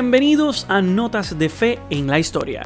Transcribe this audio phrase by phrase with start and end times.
[0.00, 2.62] Bienvenidos a Notas de Fe en la Historia.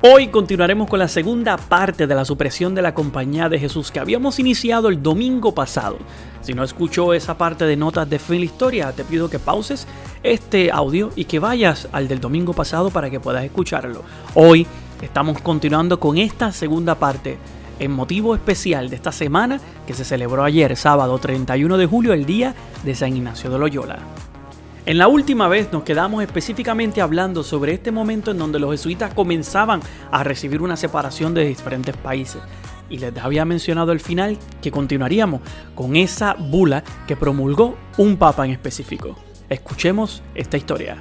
[0.00, 4.00] Hoy continuaremos con la segunda parte de la supresión de la Compañía de Jesús que
[4.00, 5.98] habíamos iniciado el domingo pasado.
[6.40, 9.38] Si no escuchó esa parte de Notas de Fe en la Historia, te pido que
[9.38, 9.86] pauses
[10.22, 14.02] este audio y que vayas al del domingo pasado para que puedas escucharlo.
[14.32, 14.66] Hoy
[15.02, 17.36] estamos continuando con esta segunda parte
[17.78, 22.24] en motivo especial de esta semana que se celebró ayer, sábado 31 de julio, el
[22.24, 23.98] día de San Ignacio de Loyola.
[24.86, 29.12] En la última vez nos quedamos específicamente hablando sobre este momento en donde los jesuitas
[29.12, 29.80] comenzaban
[30.10, 32.40] a recibir una separación de diferentes países.
[32.88, 35.42] Y les había mencionado al final que continuaríamos
[35.74, 39.16] con esa bula que promulgó un papa en específico.
[39.50, 40.96] Escuchemos esta historia.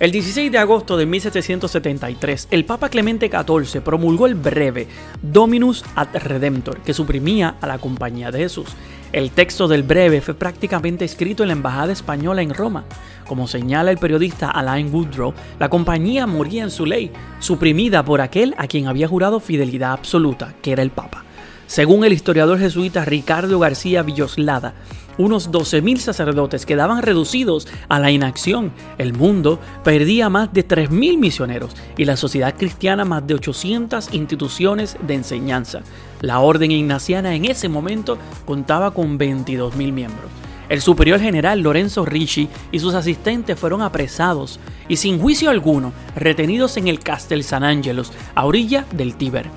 [0.00, 4.86] El 16 de agosto de 1773, el Papa Clemente XIV promulgó el breve
[5.20, 8.68] Dominus ad Redemptor, que suprimía a la Compañía de Jesús.
[9.10, 12.84] El texto del breve fue prácticamente escrito en la Embajada Española en Roma.
[13.26, 18.54] Como señala el periodista Alain Woodrow, la compañía moría en su ley, suprimida por aquel
[18.58, 21.24] a quien había jurado fidelidad absoluta, que era el Papa.
[21.68, 24.72] Según el historiador jesuita Ricardo García Villoslada,
[25.18, 28.72] unos 12.000 sacerdotes quedaban reducidos a la inacción.
[28.96, 34.96] El mundo perdía más de 3.000 misioneros y la sociedad cristiana más de 800 instituciones
[35.06, 35.82] de enseñanza.
[36.22, 38.16] La orden ignaciana en ese momento
[38.46, 40.30] contaba con 22.000 miembros.
[40.70, 46.78] El superior general Lorenzo Ricci y sus asistentes fueron apresados y sin juicio alguno retenidos
[46.78, 49.50] en el Castel San Angelos, a orilla del Tíber.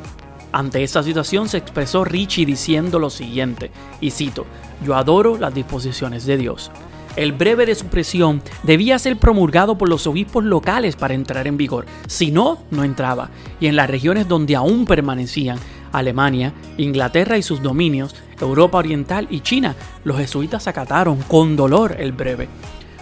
[0.51, 3.71] Ante esta situación se expresó Ricci diciendo lo siguiente,
[4.01, 4.45] y cito,
[4.85, 6.71] yo adoro las disposiciones de Dios.
[7.15, 11.85] El breve de supresión debía ser promulgado por los obispos locales para entrar en vigor,
[12.07, 15.57] si no, no entraba, y en las regiones donde aún permanecían,
[15.91, 22.11] Alemania, Inglaterra y sus dominios, Europa Oriental y China, los jesuitas acataron con dolor el
[22.11, 22.47] breve.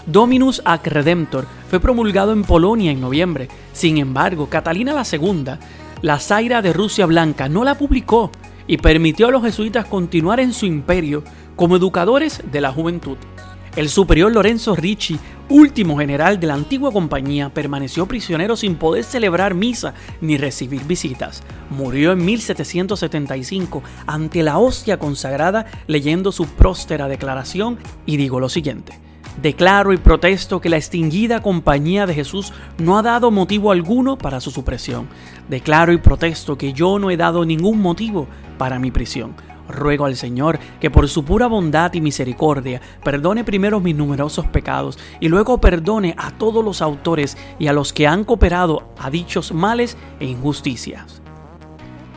[0.05, 3.47] Dominus ac Redemptor fue promulgado en Polonia en noviembre.
[3.73, 5.45] Sin embargo, Catalina II,
[6.01, 8.31] la Zaira de Rusia Blanca, no la publicó
[8.67, 11.23] y permitió a los jesuitas continuar en su imperio
[11.55, 13.17] como educadores de la juventud.
[13.75, 19.53] El superior Lorenzo Ricci, último general de la antigua compañía, permaneció prisionero sin poder celebrar
[19.53, 21.43] misa ni recibir visitas.
[21.69, 28.93] Murió en 1775 ante la hostia consagrada leyendo su próspera declaración y digo lo siguiente.
[29.41, 34.41] Declaro y protesto que la extinguida compañía de Jesús no ha dado motivo alguno para
[34.41, 35.07] su supresión.
[35.47, 39.35] Declaro y protesto que yo no he dado ningún motivo para mi prisión
[39.69, 44.97] Ruego al Señor que por su pura bondad y misericordia perdone primero mis numerosos pecados
[45.19, 49.53] y luego perdone a todos los autores y a los que han cooperado a dichos
[49.53, 51.21] males e injusticias.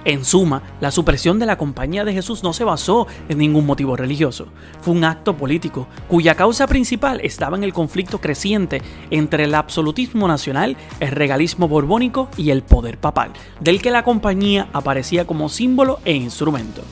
[0.05, 3.97] En suma, la supresión de la compañía de Jesús no se basó en ningún motivo
[3.97, 4.47] religioso.
[4.81, 10.27] Fue un acto político cuya causa principal estaba en el conflicto creciente entre el absolutismo
[10.27, 13.31] nacional, el regalismo borbónico y el poder papal,
[13.61, 16.83] del que la compañía aparecía como símbolo e instrumento.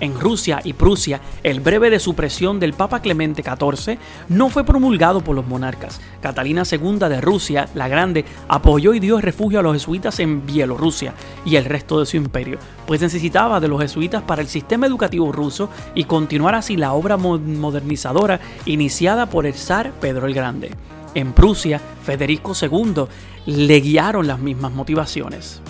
[0.00, 3.98] En Rusia y Prusia, el breve de supresión del Papa Clemente XIV
[4.30, 6.00] no fue promulgado por los monarcas.
[6.22, 11.12] Catalina II de Rusia, la Grande, apoyó y dio refugio a los jesuitas en Bielorrusia
[11.44, 15.32] y el resto de su imperio, pues necesitaba de los jesuitas para el sistema educativo
[15.32, 20.70] ruso y continuar así la obra modernizadora iniciada por el zar Pedro el Grande.
[21.14, 23.04] En Prusia, Federico II
[23.46, 25.60] le guiaron las mismas motivaciones.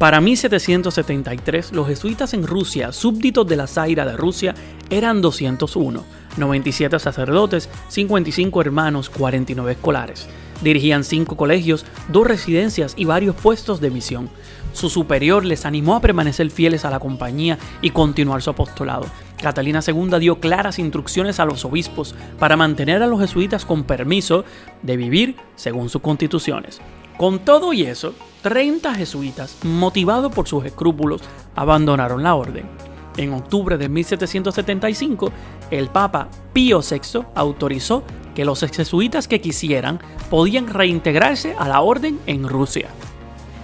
[0.00, 4.54] Para 1773, los jesuitas en Rusia, súbditos de la Zaira de Rusia,
[4.88, 6.02] eran 201,
[6.38, 10.26] 97 sacerdotes, 55 hermanos, 49 escolares.
[10.62, 14.30] Dirigían cinco colegios, dos residencias y varios puestos de misión.
[14.72, 19.04] Su superior les animó a permanecer fieles a la compañía y continuar su apostolado.
[19.42, 24.46] Catalina II dio claras instrucciones a los obispos para mantener a los jesuitas con permiso
[24.80, 26.80] de vivir según sus constituciones.
[27.20, 31.20] Con todo y eso, 30 jesuitas, motivados por sus escrúpulos,
[31.54, 32.64] abandonaron la orden.
[33.18, 35.30] En octubre de 1775,
[35.70, 40.00] el Papa Pío VI autorizó que los jesuitas que quisieran
[40.30, 42.88] podían reintegrarse a la orden en Rusia.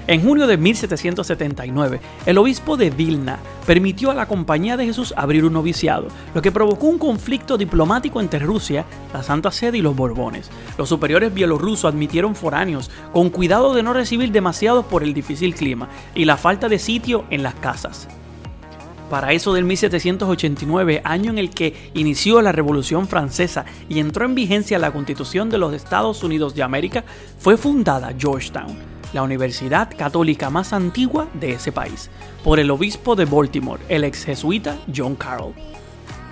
[0.08, 5.44] En junio de 1779, el obispo de Vilna permitió a la Compañía de Jesús abrir
[5.44, 9.96] un noviciado, lo que provocó un conflicto diplomático entre Rusia, la Santa Sede y los
[9.96, 10.48] Borbones.
[10.78, 15.88] Los superiores bielorrusos admitieron foráneos, con cuidado de no recibir demasiados por el difícil clima
[16.14, 18.06] y la falta de sitio en las casas.
[19.10, 24.36] Para eso del 1789, año en el que inició la Revolución Francesa y entró en
[24.36, 27.04] vigencia la Constitución de los Estados Unidos de América,
[27.40, 32.10] fue fundada Georgetown la universidad católica más antigua de ese país,
[32.44, 35.54] por el obispo de Baltimore, el ex jesuita John Carroll.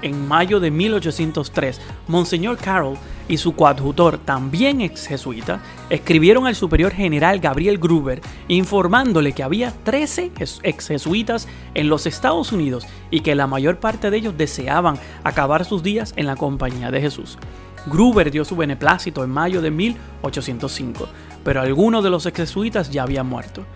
[0.03, 6.93] en mayo de 1803, Monseñor Carroll y su coadjutor, también ex jesuita, escribieron al superior
[6.93, 10.33] general Gabriel Gruber informándole que había 13
[10.63, 15.65] ex jesuitas en los Estados Unidos y que la mayor parte de ellos deseaban acabar
[15.65, 17.39] sus días en la compañía de Jesús.
[17.87, 21.09] Gruber dio su beneplácito en mayo de 1805,
[21.43, 23.67] pero algunos de los ex jesuitas ya habían muerto.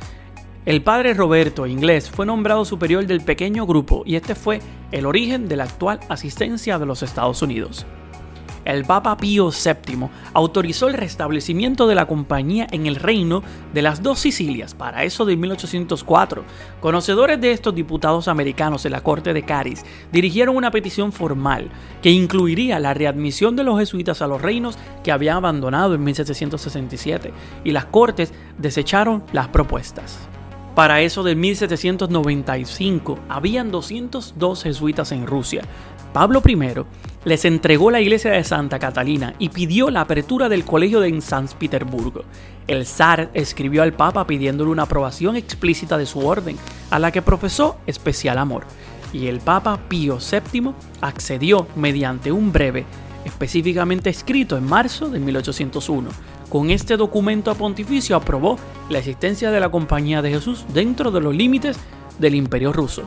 [0.65, 4.61] El padre Roberto, inglés, fue nombrado superior del pequeño grupo y este fue
[4.93, 7.87] el origen de la actual asistencia de los Estados Unidos.
[8.69, 13.43] El Papa Pío VII autorizó el restablecimiento de la compañía en el reino
[13.73, 16.45] de las dos Sicilias para eso de 1804.
[16.79, 21.71] Conocedores de estos diputados americanos en la corte de Cádiz dirigieron una petición formal
[22.03, 27.33] que incluiría la readmisión de los jesuitas a los reinos que habían abandonado en 1767
[27.65, 30.29] y las cortes desecharon las propuestas.
[30.79, 35.63] Para eso del 1795 habían 202 jesuitas en Rusia.
[36.19, 36.59] Pablo I
[37.27, 41.47] les entregó la iglesia de Santa Catalina y pidió la apertura del colegio de San
[41.47, 42.25] Petersburgo.
[42.67, 46.57] El zar escribió al papa pidiéndole una aprobación explícita de su orden,
[46.91, 48.65] a la que profesó especial amor.
[49.13, 52.85] Y el papa Pío VII accedió mediante un breve,
[53.25, 56.11] específicamente escrito en marzo de 1801
[56.49, 61.33] con este documento pontificio aprobó la existencia de la Compañía de Jesús dentro de los
[61.33, 61.79] límites
[62.19, 63.05] del Imperio ruso.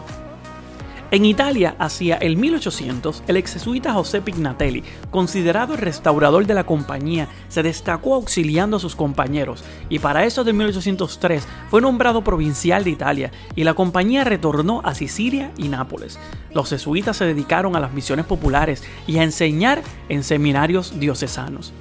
[1.13, 6.63] En Italia, hacia el 1800, el ex jesuita José Pignatelli, considerado el restaurador de la
[6.63, 12.85] compañía, se destacó auxiliando a sus compañeros y para eso de 1803 fue nombrado provincial
[12.85, 16.17] de Italia y la compañía retornó a Sicilia y Nápoles.
[16.53, 21.73] Los jesuitas se dedicaron a las misiones populares y a enseñar en seminarios diocesanos.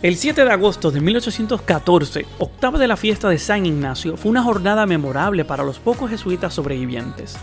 [0.00, 4.42] El 7 de agosto de 1814, octava de la fiesta de San Ignacio, fue una
[4.42, 7.36] jornada memorable para los pocos jesuitas sobrevivientes.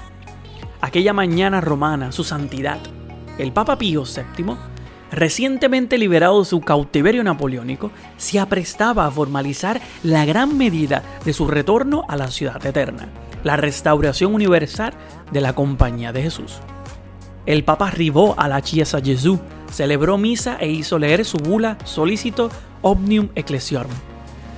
[0.81, 2.79] Aquella mañana romana, su santidad,
[3.37, 4.55] el Papa Pío VII,
[5.11, 11.47] recientemente liberado de su cautiverio napoleónico, se aprestaba a formalizar la gran medida de su
[11.47, 13.09] retorno a la ciudad eterna,
[13.43, 14.93] la restauración universal
[15.31, 16.59] de la Compañía de Jesús.
[17.45, 19.39] El Papa arribó a la Chiesa Jesús
[19.71, 22.49] celebró misa e hizo leer su bula Solicito
[22.81, 23.91] Omnium Ecclesiorum,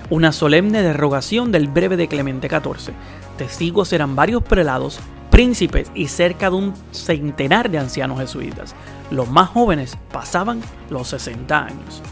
[0.10, 2.94] una solemne derogación del breve de Clemente XIV.
[3.38, 5.00] Testigos eran varios prelados,
[5.32, 8.76] príncipes y cerca de un centenar de ancianos jesuitas.
[9.10, 10.62] Los más jóvenes pasaban
[10.92, 12.04] los 60 años.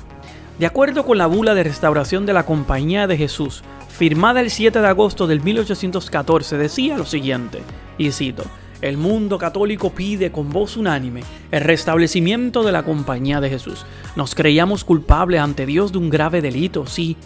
[0.57, 4.81] De acuerdo con la bula de restauración de la Compañía de Jesús, firmada el 7
[4.81, 7.61] de agosto del 1814, decía lo siguiente,
[7.97, 8.43] y cito,
[8.81, 11.21] el mundo católico pide con voz unánime
[11.51, 13.85] el restablecimiento de la compañía de Jesús.
[14.15, 17.17] Nos creíamos culpables ante Dios de un grave delito, sí.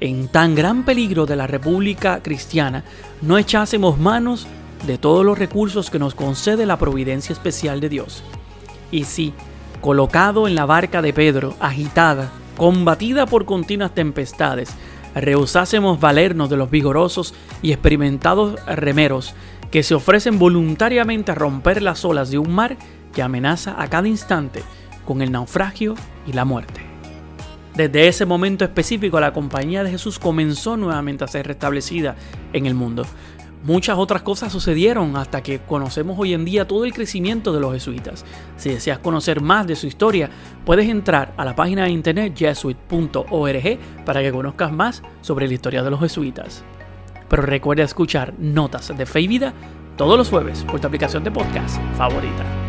[0.00, 2.84] En tan gran peligro de la República Cristiana,
[3.22, 4.46] no echásemos manos
[4.86, 8.22] de todos los recursos que nos concede la providencia especial de Dios.
[8.90, 9.34] Y si,
[9.80, 14.70] colocado en la barca de Pedro, agitada, combatida por continuas tempestades,
[15.14, 19.34] rehusásemos valernos de los vigorosos y experimentados remeros
[19.70, 22.76] que se ofrecen voluntariamente a romper las olas de un mar
[23.12, 24.62] que amenaza a cada instante
[25.04, 25.94] con el naufragio
[26.26, 26.80] y la muerte.
[27.74, 32.16] Desde ese momento específico la compañía de Jesús comenzó nuevamente a ser restablecida
[32.52, 33.06] en el mundo.
[33.64, 37.72] Muchas otras cosas sucedieron hasta que conocemos hoy en día todo el crecimiento de los
[37.72, 38.24] jesuitas.
[38.56, 40.30] Si deseas conocer más de su historia,
[40.64, 45.82] puedes entrar a la página de internet jesuit.org para que conozcas más sobre la historia
[45.82, 46.62] de los jesuitas.
[47.28, 49.52] Pero recuerda escuchar Notas de Fe y Vida
[49.96, 52.67] todos los jueves por tu aplicación de podcast favorita.